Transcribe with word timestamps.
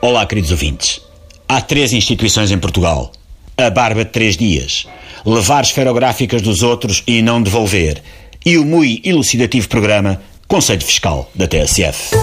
Olá, 0.00 0.26
queridos 0.26 0.50
ouvintes. 0.50 1.00
Há 1.48 1.60
três 1.60 1.92
instituições 1.92 2.50
em 2.50 2.58
Portugal. 2.58 3.10
A 3.56 3.70
barba 3.70 4.04
de 4.04 4.10
três 4.10 4.36
dias, 4.36 4.86
levar 5.24 5.64
esferográficas 5.64 6.42
dos 6.42 6.62
outros 6.62 7.02
e 7.06 7.22
não 7.22 7.42
devolver, 7.42 8.02
e 8.44 8.58
o 8.58 8.64
muito 8.64 9.08
elucidativo 9.08 9.66
programa 9.68 10.20
Conselho 10.46 10.82
Fiscal 10.82 11.30
da 11.34 11.48
TSF. 11.48 12.14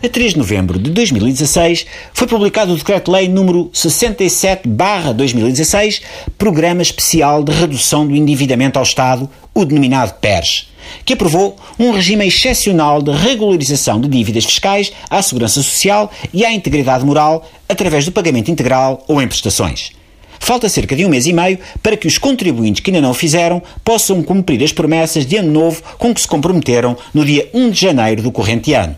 A 0.00 0.08
3 0.08 0.34
de 0.34 0.38
novembro 0.38 0.78
de 0.78 0.92
2016 0.92 1.84
foi 2.14 2.28
publicado 2.28 2.72
o 2.72 2.76
Decreto-Lei 2.76 3.26
número 3.26 3.68
67-2016, 3.74 6.00
Programa 6.38 6.82
Especial 6.82 7.42
de 7.42 7.50
Redução 7.50 8.06
do 8.06 8.14
Endividamento 8.14 8.78
ao 8.78 8.84
Estado, 8.84 9.28
o 9.52 9.64
denominado 9.64 10.14
PERS, 10.20 10.68
que 11.04 11.14
aprovou 11.14 11.56
um 11.80 11.90
regime 11.90 12.28
excepcional 12.28 13.02
de 13.02 13.10
regularização 13.10 14.00
de 14.00 14.06
dívidas 14.06 14.44
fiscais 14.44 14.92
à 15.10 15.20
segurança 15.20 15.60
social 15.60 16.12
e 16.32 16.44
à 16.44 16.52
integridade 16.52 17.04
moral 17.04 17.44
através 17.68 18.04
do 18.04 18.12
pagamento 18.12 18.52
integral 18.52 19.02
ou 19.08 19.20
em 19.20 19.26
prestações. 19.26 19.90
Falta 20.38 20.68
cerca 20.68 20.94
de 20.94 21.04
um 21.04 21.08
mês 21.08 21.26
e 21.26 21.32
meio 21.32 21.58
para 21.82 21.96
que 21.96 22.06
os 22.06 22.18
contribuintes 22.18 22.82
que 22.82 22.90
ainda 22.90 23.00
não 23.00 23.10
o 23.10 23.14
fizeram 23.14 23.60
possam 23.82 24.22
cumprir 24.22 24.62
as 24.62 24.70
promessas 24.70 25.26
de 25.26 25.38
ano 25.38 25.50
novo 25.50 25.82
com 25.98 26.14
que 26.14 26.20
se 26.20 26.28
comprometeram 26.28 26.96
no 27.12 27.24
dia 27.24 27.50
1 27.52 27.70
de 27.70 27.80
janeiro 27.80 28.22
do 28.22 28.30
corrente 28.30 28.72
ano. 28.74 28.96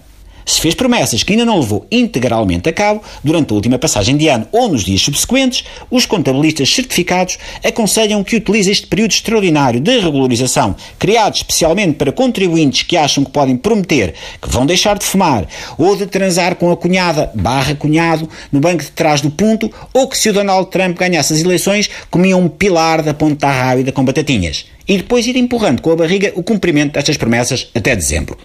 Se 0.51 0.61
fez 0.61 0.75
promessas 0.75 1.23
que 1.23 1.33
ainda 1.33 1.45
não 1.45 1.61
levou 1.61 1.87
integralmente 1.93 2.69
a 2.69 2.73
cabo 2.73 3.01
durante 3.23 3.53
a 3.53 3.55
última 3.55 3.79
passagem 3.79 4.17
de 4.17 4.27
ano 4.27 4.49
ou 4.51 4.69
nos 4.69 4.83
dias 4.83 5.01
subsequentes, 5.01 5.63
os 5.89 6.07
contabilistas 6.07 6.75
certificados 6.75 7.39
aconselham 7.65 8.25
que 8.25 8.35
utilize 8.35 8.69
este 8.69 8.89
período 8.89 9.13
extraordinário 9.13 9.79
de 9.79 10.01
regularização, 10.01 10.75
criado 10.99 11.37
especialmente 11.37 11.95
para 11.95 12.11
contribuintes 12.11 12.83
que 12.83 12.97
acham 12.97 13.25
que 13.25 13.31
podem 13.31 13.57
prometer 13.57 14.13
que 14.43 14.51
vão 14.51 14.67
deixar 14.67 14.99
de 14.99 15.05
fumar 15.05 15.47
ou 15.79 15.95
de 15.95 16.09
transar 16.09 16.57
com 16.57 16.73
a 16.73 16.77
cunhada 16.77 17.31
barra 17.33 17.77
cunhado 17.77 18.29
no 18.51 18.59
banco 18.59 18.83
de 18.83 18.91
trás 18.91 19.21
do 19.21 19.31
ponto 19.31 19.73
ou 19.95 20.09
que 20.09 20.19
se 20.19 20.31
o 20.31 20.33
Donald 20.33 20.69
Trump 20.69 20.99
ganhasse 20.99 21.33
as 21.33 21.39
eleições 21.39 21.89
comiam 22.11 22.41
um 22.41 22.49
pilar 22.49 23.05
da 23.05 23.15
ponta 23.15 23.49
rápida 23.49 23.93
com 23.93 24.05
batatinhas 24.05 24.67
e 24.89 24.97
depois 24.97 25.29
ir 25.29 25.37
empurrando 25.37 25.81
com 25.81 25.93
a 25.93 25.97
barriga 25.97 26.33
o 26.35 26.43
cumprimento 26.43 26.95
destas 26.95 27.17
promessas 27.17 27.69
até 27.73 27.95
dezembro. 27.95 28.37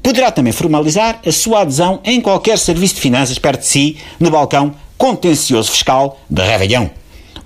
Poderá 0.01 0.31
também 0.31 0.53
formalizar 0.53 1.21
a 1.25 1.31
sua 1.31 1.61
adesão 1.61 1.99
em 2.03 2.21
qualquer 2.21 2.57
serviço 2.57 2.95
de 2.95 3.01
finanças 3.01 3.39
perto 3.39 3.61
de 3.61 3.67
si, 3.67 3.97
no 4.19 4.29
balcão 4.29 4.75
contencioso 4.97 5.71
fiscal 5.71 6.19
de 6.29 6.41
Réveillon. 6.41 6.89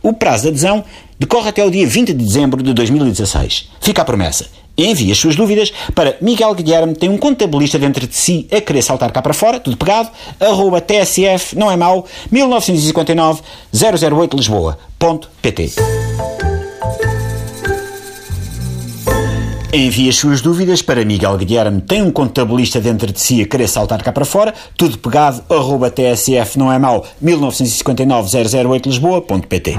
O 0.02 0.14
prazo 0.14 0.44
de 0.44 0.50
adesão 0.50 0.84
decorre 1.18 1.50
até 1.50 1.64
o 1.64 1.70
dia 1.70 1.86
20 1.86 2.14
de 2.14 2.26
dezembro 2.26 2.64
de 2.64 2.74
2016. 2.74 3.70
Fica 3.82 4.02
a 4.02 4.06
promessa. 4.06 4.48
Envie 4.80 5.12
as 5.12 5.18
suas 5.18 5.36
dúvidas 5.36 5.74
para 5.94 6.16
Miguel 6.22 6.56
Guilherme, 6.56 6.96
tem 6.96 7.10
um 7.10 7.18
contabilista 7.18 7.78
dentro 7.78 8.08
de 8.08 8.16
si 8.16 8.48
a 8.50 8.62
querer 8.62 8.82
saltar 8.82 9.12
cá 9.12 9.22
para 9.22 9.34
fora, 9.34 9.60
tudo 9.60 9.76
pegado, 9.76 10.10
arroba 10.40 10.80
TSF, 10.80 11.58
não 11.58 11.70
é 11.70 11.76
mau, 11.76 12.06
1959 12.32 13.42
008 13.74 14.38
Lisboa, 14.38 14.80
ponto 14.98 15.30
PT. 15.42 15.72
Envie 19.74 20.08
as 20.08 20.16
suas 20.16 20.40
dúvidas 20.40 20.82
para 20.82 21.04
Miguel 21.04 21.38
Guilherme, 21.38 21.82
tem 21.82 22.02
um 22.02 22.10
contabilista 22.10 22.80
dentro 22.80 23.12
de 23.12 23.20
si 23.20 23.42
a 23.42 23.46
querer 23.46 23.68
saltar 23.68 24.02
cá 24.02 24.14
para 24.14 24.24
fora, 24.24 24.54
tudo 24.78 24.98
pegado, 24.98 25.44
arroba 25.50 25.92
TSF, 25.92 26.58
não 26.58 26.72
é 26.72 26.80
mau, 26.80 27.06
1959 27.20 28.30
008 28.66 28.90
Lisboa, 28.90 29.22
ponto 29.22 29.46
PT. 29.46 29.78